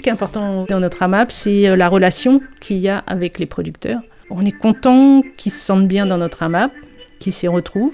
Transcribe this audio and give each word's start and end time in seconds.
ce 0.00 0.02
qui 0.02 0.08
est 0.08 0.12
important 0.12 0.64
dans 0.66 0.80
notre 0.80 1.02
AMAP, 1.02 1.30
c'est 1.30 1.76
la 1.76 1.86
relation 1.86 2.40
qu'il 2.58 2.78
y 2.78 2.88
a 2.88 3.04
avec 3.06 3.38
les 3.38 3.44
producteurs. 3.44 4.00
On 4.30 4.46
est 4.46 4.50
content 4.50 5.20
qu'ils 5.36 5.52
se 5.52 5.58
sentent 5.58 5.88
bien 5.88 6.06
dans 6.06 6.16
notre 6.16 6.42
AMAP, 6.42 6.72
qu'ils 7.18 7.34
s'y 7.34 7.46
retrouvent. 7.48 7.92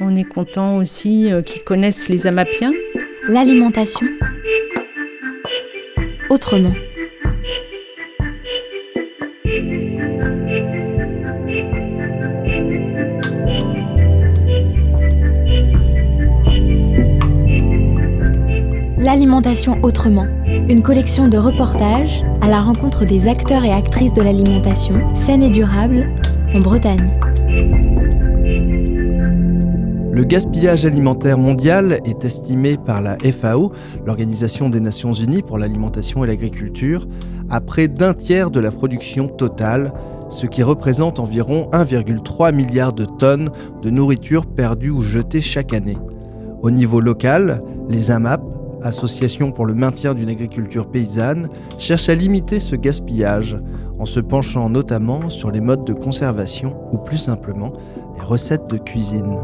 On 0.00 0.16
est 0.16 0.24
content 0.24 0.76
aussi 0.78 1.30
qu'ils 1.44 1.62
connaissent 1.62 2.08
les 2.08 2.26
AMAPiens. 2.26 2.72
L'alimentation 3.28 4.08
autrement. 6.30 6.74
L'alimentation 19.16 19.78
autrement, 19.82 20.26
une 20.68 20.82
collection 20.82 21.28
de 21.28 21.38
reportages 21.38 22.20
à 22.42 22.50
la 22.50 22.60
rencontre 22.60 23.06
des 23.06 23.28
acteurs 23.28 23.64
et 23.64 23.72
actrices 23.72 24.12
de 24.12 24.20
l'alimentation 24.20 25.14
saine 25.14 25.42
et 25.42 25.48
durable 25.48 26.08
en 26.54 26.60
Bretagne. 26.60 27.18
Le 30.12 30.22
gaspillage 30.22 30.84
alimentaire 30.84 31.38
mondial 31.38 31.98
est 32.04 32.26
estimé 32.26 32.76
par 32.76 33.00
la 33.00 33.16
FAO, 33.16 33.72
l'Organisation 34.04 34.68
des 34.68 34.80
Nations 34.80 35.14
Unies 35.14 35.40
pour 35.40 35.56
l'alimentation 35.56 36.22
et 36.22 36.26
l'agriculture, 36.26 37.08
à 37.48 37.62
près 37.62 37.88
d'un 37.88 38.12
tiers 38.12 38.50
de 38.50 38.60
la 38.60 38.70
production 38.70 39.28
totale, 39.28 39.94
ce 40.28 40.46
qui 40.46 40.62
représente 40.62 41.20
environ 41.20 41.70
1,3 41.72 42.54
milliard 42.54 42.92
de 42.92 43.06
tonnes 43.06 43.48
de 43.80 43.88
nourriture 43.88 44.44
perdue 44.44 44.90
ou 44.90 45.00
jetée 45.00 45.40
chaque 45.40 45.72
année. 45.72 45.96
Au 46.60 46.70
niveau 46.70 47.00
local, 47.00 47.62
les 47.88 48.10
AMAP, 48.10 48.42
Associations 48.86 49.52
pour 49.52 49.66
le 49.66 49.74
maintien 49.74 50.14
d'une 50.14 50.28
agriculture 50.28 50.90
paysanne, 50.90 51.48
cherchent 51.78 52.08
à 52.08 52.14
limiter 52.14 52.60
ce 52.60 52.76
gaspillage 52.76 53.58
en 53.98 54.06
se 54.06 54.20
penchant 54.20 54.68
notamment 54.68 55.28
sur 55.28 55.50
les 55.50 55.60
modes 55.60 55.84
de 55.84 55.92
conservation 55.92 56.76
ou 56.92 56.98
plus 56.98 57.18
simplement 57.18 57.72
les 58.16 58.24
recettes 58.24 58.68
de 58.68 58.78
cuisine. 58.78 59.36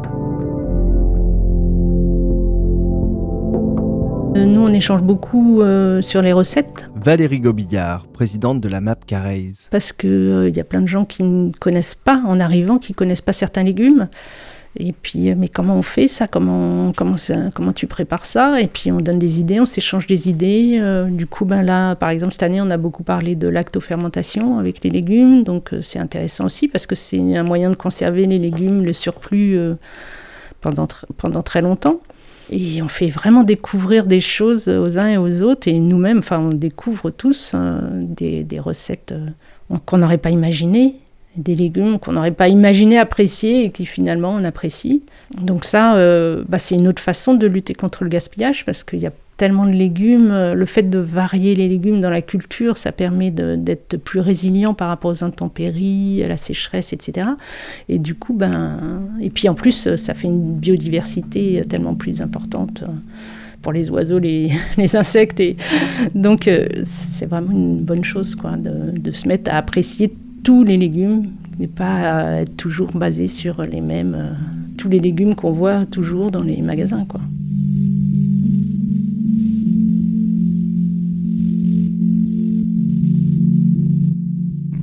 Nous, 4.34 4.60
on 4.60 4.72
échange 4.72 5.02
beaucoup 5.02 5.60
euh, 5.60 6.00
sur 6.00 6.22
les 6.22 6.32
recettes. 6.32 6.88
Valérie 6.94 7.40
Gobillard, 7.40 8.06
présidente 8.06 8.60
de 8.60 8.68
la 8.68 8.80
MAP 8.80 9.04
Carrez. 9.04 9.52
Parce 9.70 9.92
qu'il 9.92 10.08
euh, 10.08 10.48
il 10.48 10.56
y 10.56 10.60
a 10.60 10.64
plein 10.64 10.80
de 10.80 10.86
gens 10.86 11.04
qui 11.04 11.22
ne 11.22 11.52
connaissent 11.52 11.94
pas, 11.94 12.22
en 12.26 12.40
arrivant, 12.40 12.78
qui 12.78 12.92
ne 12.92 12.96
connaissent 12.96 13.20
pas 13.20 13.34
certains 13.34 13.62
légumes. 13.62 14.08
Et 14.78 14.92
puis, 14.92 15.34
mais 15.34 15.48
comment 15.48 15.76
on 15.76 15.82
fait 15.82 16.08
ça? 16.08 16.26
Comment, 16.26 16.92
comment, 16.96 17.16
comment 17.54 17.72
tu 17.72 17.86
prépares 17.86 18.24
ça? 18.24 18.60
Et 18.60 18.66
puis, 18.66 18.90
on 18.90 19.00
donne 19.00 19.18
des 19.18 19.38
idées, 19.38 19.60
on 19.60 19.66
s'échange 19.66 20.06
des 20.06 20.30
idées. 20.30 20.80
du 21.10 21.26
coup, 21.26 21.44
ben 21.44 21.62
là, 21.62 21.94
par 21.94 22.08
exemple, 22.08 22.32
cette 22.32 22.42
année, 22.42 22.60
on 22.60 22.70
a 22.70 22.78
beaucoup 22.78 23.02
parlé 23.02 23.34
de 23.34 23.48
lactofermentation 23.48 24.58
avec 24.58 24.82
les 24.82 24.88
légumes. 24.88 25.44
Donc, 25.44 25.70
c'est 25.82 25.98
intéressant 25.98 26.46
aussi 26.46 26.68
parce 26.68 26.86
que 26.86 26.94
c'est 26.94 27.36
un 27.36 27.42
moyen 27.42 27.68
de 27.70 27.76
conserver 27.76 28.26
les 28.26 28.38
légumes, 28.38 28.82
le 28.82 28.94
surplus, 28.94 29.58
pendant, 30.62 30.88
pendant 31.18 31.42
très 31.42 31.60
longtemps. 31.60 32.00
Et 32.50 32.82
on 32.82 32.88
fait 32.88 33.08
vraiment 33.08 33.44
découvrir 33.44 34.06
des 34.06 34.20
choses 34.20 34.68
aux 34.68 34.98
uns 34.98 35.08
et 35.08 35.16
aux 35.16 35.42
autres. 35.42 35.68
Et 35.68 35.78
nous-mêmes, 35.78 36.20
on 36.30 36.50
découvre 36.50 37.10
tous 37.10 37.52
euh, 37.54 37.80
des, 37.92 38.60
recettes 38.60 39.12
euh, 39.12 39.76
qu'on 39.86 39.98
n'aurait 39.98 40.18
pas 40.18 40.30
imaginées, 40.30 40.96
des 41.36 41.54
légumes 41.54 41.98
qu'on 41.98 42.12
n'aurait 42.12 42.30
pas 42.30 42.48
imaginé 42.48 42.98
apprécier 42.98 43.64
et 43.64 43.70
qui 43.70 43.86
finalement 43.86 44.34
on 44.34 44.44
apprécie. 44.44 45.02
Donc 45.40 45.64
ça, 45.64 45.96
euh, 45.96 46.44
bah, 46.48 46.58
c'est 46.58 46.74
une 46.74 46.88
autre 46.88 47.02
façon 47.02 47.34
de 47.34 47.46
lutter 47.46 47.74
contre 47.74 48.04
le 48.04 48.10
gaspillage 48.10 48.64
parce 48.64 48.84
qu'il 48.84 49.00
y 49.00 49.06
a 49.06 49.12
tellement 49.42 49.66
de 49.66 49.72
légumes. 49.72 50.30
Euh, 50.30 50.54
le 50.54 50.66
fait 50.66 50.88
de 50.88 50.98
varier 50.98 51.54
les 51.54 51.68
légumes 51.68 52.00
dans 52.00 52.10
la 52.10 52.22
culture, 52.22 52.76
ça 52.76 52.92
permet 52.92 53.30
d'être 53.30 53.96
plus 53.96 54.20
résilient 54.20 54.74
par 54.74 54.88
rapport 54.88 55.10
aux 55.10 55.24
intempéries, 55.24 56.22
à 56.22 56.28
la 56.28 56.36
sécheresse, 56.36 56.92
etc. 56.92 57.26
Et 57.88 57.98
du 57.98 58.14
coup, 58.14 58.34
ben, 58.34 59.02
et 59.20 59.30
puis 59.30 59.48
en 59.48 59.54
plus, 59.54 59.96
ça 59.96 60.14
fait 60.14 60.28
une 60.28 60.54
biodiversité 60.54 61.62
tellement 61.68 61.94
plus 61.94 62.20
importante 62.20 62.84
euh, 62.84 62.92
pour 63.62 63.72
les 63.72 63.90
oiseaux, 63.90 64.18
les, 64.20 64.52
insectes. 64.94 65.40
Et 65.40 65.56
donc, 66.14 66.46
euh, 66.46 66.68
c'est 66.84 67.26
vraiment 67.26 67.50
une 67.50 67.80
bonne 67.80 68.04
chose 68.04 68.34
quoi, 68.34 68.56
de, 68.56 68.96
de, 68.98 69.12
se 69.12 69.26
mettre 69.26 69.50
à 69.52 69.56
apprécier 69.56 70.12
tous 70.42 70.64
les 70.64 70.76
légumes, 70.76 71.30
et 71.60 71.66
pas 71.66 72.40
être 72.40 72.56
toujours 72.56 72.92
basé 72.92 73.26
sur 73.26 73.62
les 73.62 73.80
mêmes, 73.80 74.36
tous 74.76 74.88
les 74.88 74.98
légumes 74.98 75.34
qu'on 75.34 75.52
voit 75.52 75.86
toujours 75.86 76.30
dans 76.30 76.42
les 76.42 76.60
magasins. 76.62 77.04
Quoi. 77.04 77.20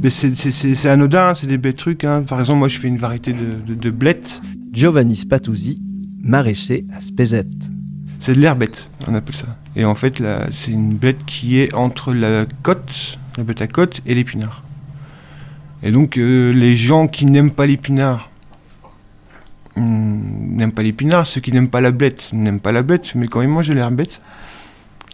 c'est 0.09 0.85
anodin, 0.85 1.33
c'est 1.33 1.47
des 1.47 1.57
bêtes 1.57 1.75
trucs. 1.75 2.05
Hein. 2.05 2.23
Par 2.27 2.39
exemple, 2.39 2.59
moi, 2.59 2.67
je 2.67 2.79
fais 2.79 2.87
une 2.87 2.97
variété 2.97 3.33
de, 3.33 3.73
de, 3.73 3.89
blettes. 3.91 4.41
Giovanni 4.71 5.15
Spatuzzi, 5.15 5.81
maraîcher 6.23 6.85
à 6.95 7.01
Spézette. 7.01 7.69
C'est 8.19 8.35
de 8.35 8.39
l'herbette, 8.39 8.89
on 9.07 9.15
appelle 9.15 9.35
ça. 9.35 9.57
Et 9.75 9.85
en 9.85 9.95
fait, 9.95 10.21
c'est 10.51 10.71
une 10.71 10.93
blette 10.93 11.25
qui 11.25 11.59
est 11.59 11.73
entre 11.73 12.13
la 12.13 12.45
côte, 12.63 13.17
la 13.37 13.43
bête 13.43 13.61
à 13.61 13.67
côte, 13.67 14.01
et 14.05 14.13
l'épinard. 14.13 14.63
Et 15.83 15.91
donc, 15.91 16.17
euh, 16.17 16.51
les 16.53 16.75
gens 16.75 17.07
qui 17.07 17.25
n'aiment 17.25 17.51
pas 17.51 17.65
l'épinard, 17.65 18.29
hmm, 19.75 20.55
n'aiment 20.55 20.71
pas 20.71 20.83
l'épinard. 20.83 21.25
Ceux 21.25 21.41
qui 21.41 21.51
n'aiment 21.51 21.69
pas 21.69 21.81
la 21.81 21.91
blette 21.91 22.29
n'aiment 22.33 22.59
pas 22.59 22.71
la 22.71 22.81
bête, 22.81 23.15
mais 23.15 23.27
quand 23.27 23.41
ils 23.41 23.47
mangent 23.47 23.69
de 23.69 23.73
l'herbette, 23.73 24.21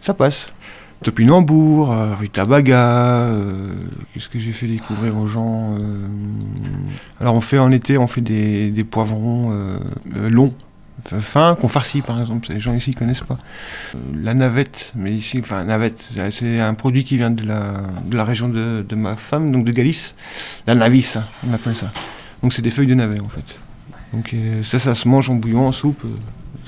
ça 0.00 0.14
passe. 0.14 0.52
Topinambour, 1.02 1.92
euh, 1.92 2.14
Rutabaga, 2.14 3.20
euh, 3.20 3.74
qu'est-ce 4.12 4.28
que 4.28 4.38
j'ai 4.38 4.52
fait 4.52 4.66
découvrir 4.66 5.16
aux 5.18 5.26
gens 5.26 5.76
euh, 5.78 6.06
Alors 7.20 7.34
on 7.34 7.40
fait 7.40 7.58
en 7.58 7.70
été, 7.70 7.98
on 7.98 8.06
fait 8.06 8.22
des, 8.22 8.84
poivrons 8.84 9.52
longs, 10.14 10.54
fins, 11.20 11.56
qu'on 11.60 11.68
farcit 11.68 12.00
par 12.00 12.20
exemple, 12.20 12.48
les 12.50 12.60
gens 12.60 12.74
ici 12.74 12.92
connaissent 12.92 13.20
pas. 13.20 13.38
la 14.14 14.34
navette, 14.34 14.92
mais 14.94 15.12
ici, 15.12 15.38
enfin 15.40 15.64
navette, 15.64 16.08
c'est 16.30 16.60
un 16.60 16.74
produit 16.74 17.04
qui 17.04 17.16
vient 17.16 17.30
de 17.30 17.46
la, 17.46 17.74
de 18.04 18.16
la 18.16 18.24
région 18.24 18.48
de, 18.48 18.84
de, 18.86 18.96
ma 18.96 19.16
femme, 19.16 19.50
donc 19.50 19.64
de 19.64 19.72
Galice, 19.72 20.14
la 20.66 20.74
navis, 20.74 21.16
on 21.48 21.52
appelle 21.52 21.74
ça. 21.74 21.92
Donc 22.42 22.52
c'est 22.52 22.62
des 22.62 22.70
feuilles 22.70 22.86
de 22.86 22.94
navet 22.94 23.20
en 23.20 23.28
fait. 23.28 23.56
Donc 24.12 24.34
ça, 24.62 24.78
ça 24.78 24.94
se 24.94 25.08
mange 25.08 25.28
en 25.30 25.34
bouillon, 25.34 25.66
en 25.66 25.72
soupe. 25.72 26.06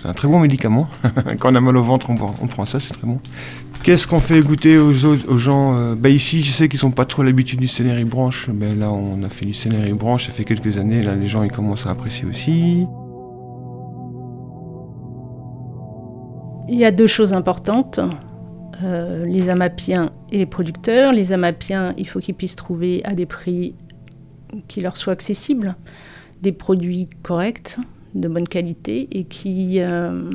C'est 0.01 0.09
un 0.09 0.15
très 0.15 0.29
bon 0.29 0.39
médicament. 0.39 0.89
Quand 1.41 1.51
on 1.51 1.55
a 1.57 1.61
mal 1.61 1.77
au 1.77 1.83
ventre, 1.83 2.11
on, 2.11 2.47
prend 2.47 2.67
ça, 2.67 2.79
c'est 2.79 2.95
très 2.95 3.07
bon. 3.07 3.19
Qu'est-ce 3.83 4.07
qu'on 4.07 4.21
fait 4.21 4.41
goûter 4.41 4.79
aux, 4.79 4.93
aux 5.05 5.39
gens 5.39 5.77
euh, 5.77 5.95
bah 5.97 6.09
Ici, 6.09 6.43
je 6.43 6.53
sais 6.53 6.69
qu'ils 6.69 6.81
n'ont 6.85 6.93
pas 6.93 7.05
trop 7.05 7.25
l'habitude 7.25 7.59
du 7.59 7.69
céleri 7.69 8.05
branche. 8.05 8.49
Mais 8.53 8.77
là, 8.77 8.91
on 8.91 9.23
a 9.25 9.29
fait 9.29 9.47
du 9.47 9.55
céleri 9.55 9.93
branche, 9.93 10.27
ça 10.27 10.33
fait 10.33 10.45
quelques 10.45 10.79
années. 10.79 11.03
Là, 11.03 11.15
les 11.15 11.27
gens, 11.27 11.43
ils 11.43 11.51
commencent 11.51 11.87
à 11.87 11.91
apprécier 11.91 12.27
aussi. 12.27 12.87
Il 16.69 16.77
y 16.77 16.85
a 16.85 16.91
deux 16.91 17.07
choses 17.07 17.33
importantes. 17.33 18.01
Euh, 18.85 19.25
les 19.25 19.49
amapiens 19.49 20.13
et 20.31 20.39
les 20.39 20.47
producteurs. 20.47 21.13
Les 21.13 21.33
amapiens, 21.33 21.95
il 21.97 22.07
faut 22.07 22.21
qu'ils 22.21 22.35
puissent 22.35 22.57
trouver 22.57 23.03
à 23.05 23.15
des 23.15 23.27
prix 23.27 23.75
qui 24.69 24.81
leur 24.81 24.97
soient 24.97 25.13
accessibles, 25.13 25.77
des 26.43 26.53
produits 26.53 27.09
corrects, 27.23 27.77
de 28.15 28.29
bonne 28.29 28.47
qualité 28.47 29.09
et 29.11 29.25
qui, 29.25 29.81
euh, 29.81 30.31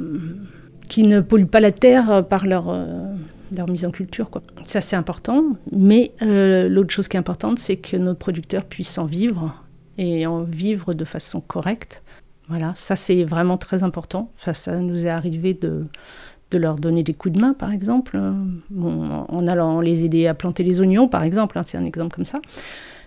qui 0.89 1.03
ne 1.03 1.21
polluent 1.21 1.47
pas 1.47 1.61
la 1.61 1.71
terre 1.71 2.25
par 2.27 2.45
leur, 2.45 2.69
euh, 2.69 3.13
leur 3.55 3.69
mise 3.69 3.85
en 3.85 3.91
culture. 3.91 4.29
Quoi. 4.29 4.44
Ça, 4.65 4.81
c'est 4.81 4.95
important. 4.95 5.44
Mais 5.71 6.11
l'autre 6.21 6.91
chose 6.91 7.07
qui 7.07 7.15
est 7.15 7.19
importante, 7.19 7.59
c'est 7.59 7.77
que 7.77 7.95
nos 7.95 8.13
producteurs 8.15 8.65
puissent 8.65 8.97
en 8.97 9.05
vivre 9.05 9.55
et 9.97 10.27
en 10.27 10.41
vivre 10.41 10.94
de 10.94 11.05
façon 11.05 11.39
correcte. 11.39 12.03
Voilà, 12.50 12.74
ça, 12.76 12.96
c'est 12.96 13.24
vraiment 13.24 13.58
très 13.58 13.84
important. 13.84 14.31
Enfin, 14.38 14.54
ça 14.54 14.80
nous 14.80 15.06
est 15.06 15.09
arrivé 15.09 15.54
de, 15.54 15.86
de 16.52 16.58
leur 16.58 16.76
donner 16.76 17.04
des 17.04 17.14
coups 17.14 17.36
de 17.36 17.42
main, 17.42 17.54
par 17.54 17.72
exemple, 17.72 18.20
en 18.78 19.48
allant 19.48 19.80
les 19.80 20.06
aider 20.06 20.28
à 20.28 20.34
planter 20.34 20.63
les 20.63 20.81
oignons, 20.81 21.07
par 21.07 21.24
exemple. 21.24 21.57
Hein, 21.57 21.63
c'est 21.66 21.78
un 21.78 21.86
exemple 21.86 22.16
comme 22.16 22.25
ça 22.25 22.42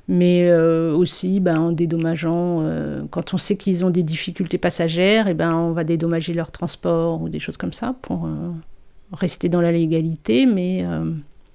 mais 0.08 0.48
euh, 0.48 0.94
aussi 0.94 1.40
ben, 1.40 1.58
en 1.58 1.72
dédommageant, 1.72 2.60
euh, 2.60 3.02
quand 3.10 3.34
on 3.34 3.38
sait 3.38 3.56
qu'ils 3.56 3.84
ont 3.84 3.90
des 3.90 4.02
difficultés 4.02 4.58
passagères, 4.58 5.26
et 5.28 5.34
ben, 5.34 5.52
on 5.54 5.72
va 5.72 5.84
dédommager 5.84 6.32
leur 6.32 6.50
transport 6.50 7.20
ou 7.22 7.28
des 7.28 7.40
choses 7.40 7.56
comme 7.56 7.72
ça 7.72 7.94
pour 8.02 8.26
euh, 8.26 8.52
rester 9.12 9.48
dans 9.48 9.60
la 9.60 9.72
légalité, 9.72 10.46
mais 10.46 10.84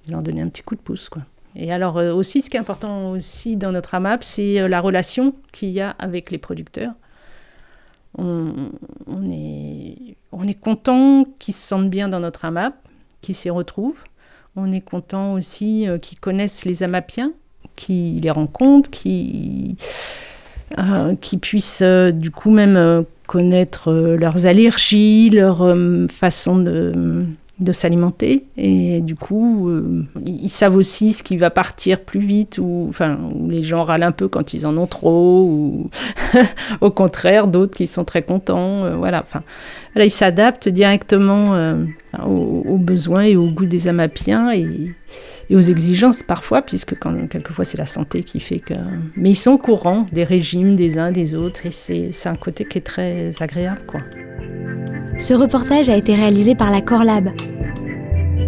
leur 0.08 0.22
donner 0.22 0.42
un 0.42 0.48
petit 0.48 0.62
coup 0.62 0.74
de 0.74 0.80
pouce. 0.80 1.08
Quoi. 1.08 1.22
Et 1.54 1.72
alors 1.72 1.96
aussi, 1.96 2.42
ce 2.42 2.50
qui 2.50 2.56
est 2.56 2.60
important 2.60 3.10
aussi 3.12 3.56
dans 3.56 3.72
notre 3.72 3.94
AMAP, 3.94 4.24
c'est 4.24 4.66
la 4.68 4.80
relation 4.80 5.34
qu'il 5.52 5.70
y 5.70 5.80
a 5.80 5.90
avec 5.90 6.30
les 6.30 6.38
producteurs. 6.38 6.92
On, 8.18 8.70
est, 9.30 10.16
on 10.32 10.46
est 10.46 10.60
content 10.60 11.24
qu'ils 11.38 11.54
se 11.54 11.66
sentent 11.66 11.90
bien 11.90 12.08
dans 12.08 12.20
notre 12.20 12.44
AMAP, 12.44 12.74
qu'ils 13.20 13.34
s'y 13.34 13.48
retrouvent. 13.48 14.04
On 14.54 14.70
est 14.70 14.82
content 14.82 15.32
aussi 15.32 15.86
qu'ils 16.02 16.20
connaissent 16.20 16.66
les 16.66 16.82
AMAPiens, 16.82 17.32
qui 17.76 18.20
les 18.22 18.30
rencontrent, 18.30 18.90
qui, 18.90 19.76
euh, 20.78 21.14
puissent 21.40 21.82
euh, 21.82 22.12
du 22.12 22.30
coup 22.30 22.50
même 22.50 22.76
euh, 22.76 23.02
connaître 23.26 23.92
leurs 23.92 24.46
allergies, 24.46 25.30
leur 25.30 25.74
façon 26.10 26.58
de, 26.58 27.24
de 27.58 27.72
s'alimenter 27.72 28.46
et 28.56 29.00
du 29.00 29.14
coup 29.14 29.68
euh, 29.68 30.04
ils 30.24 30.48
savent 30.48 30.74
aussi 30.74 31.12
ce 31.12 31.22
qui 31.22 31.36
va 31.36 31.50
partir 31.50 32.00
plus 32.00 32.20
vite 32.20 32.58
ou 32.58 32.86
enfin 32.88 33.18
les 33.48 33.62
gens 33.62 33.84
râlent 33.84 34.02
un 34.02 34.12
peu 34.12 34.26
quand 34.26 34.54
ils 34.54 34.66
en 34.66 34.76
ont 34.78 34.86
trop 34.86 35.42
ou 35.44 35.90
au 36.80 36.90
contraire 36.90 37.48
d'autres 37.48 37.76
qui 37.76 37.86
sont 37.86 38.04
très 38.04 38.22
contents 38.22 38.84
euh, 38.84 38.96
voilà 38.96 39.20
enfin 39.22 39.42
là 39.94 40.04
ils 40.04 40.10
s'adaptent 40.10 40.68
directement 40.68 41.54
euh, 41.54 41.84
aux, 42.24 42.78
besoins 42.78 43.22
et 43.22 43.36
aux 43.36 43.50
goûts 43.50 43.66
des 43.66 43.86
amapiens 43.86 44.52
et, 44.52 44.94
et, 45.50 45.56
aux 45.56 45.60
exigences 45.60 46.22
parfois 46.22 46.62
puisque 46.62 46.98
quand 46.98 47.28
quelquefois 47.28 47.66
c'est 47.66 47.78
la 47.78 47.86
santé 47.86 48.22
qui 48.22 48.40
fait 48.40 48.60
que 48.60 48.74
mais 49.14 49.30
ils 49.30 49.36
sont 49.36 49.52
au 49.52 49.58
courant 49.58 50.06
des 50.10 50.24
régimes 50.24 50.74
des 50.74 50.98
uns 50.98 51.12
des 51.12 51.34
autres 51.34 51.66
et 51.66 51.70
c'est 51.70 52.28
un 52.28 52.34
côté 52.34 52.64
qui 52.64 52.78
est 52.78 52.82
très 52.82 53.30
agréable 53.40 53.82
quoi. 53.86 54.00
Ce 55.22 55.34
reportage 55.34 55.88
a 55.88 55.96
été 55.96 56.16
réalisé 56.16 56.56
par 56.56 56.72
la 56.72 56.80
Corlab, 56.80 57.30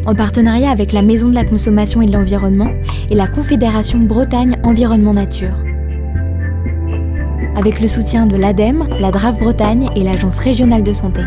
en 0.06 0.14
partenariat 0.16 0.72
avec 0.72 0.90
la 0.90 1.02
Maison 1.02 1.28
de 1.28 1.34
la 1.36 1.44
Consommation 1.44 2.02
et 2.02 2.06
de 2.06 2.12
l'Environnement 2.12 2.68
et 3.12 3.14
la 3.14 3.28
Confédération 3.28 4.00
Bretagne 4.00 4.56
Environnement 4.64 5.14
Nature. 5.14 5.54
Avec 7.54 7.80
le 7.80 7.86
soutien 7.86 8.26
de 8.26 8.34
l'ADEME, 8.34 8.88
la 8.98 9.12
DRAF 9.12 9.38
Bretagne 9.38 9.88
et 9.94 10.02
l'Agence 10.02 10.40
régionale 10.40 10.82
de 10.82 10.92
santé. 10.92 11.22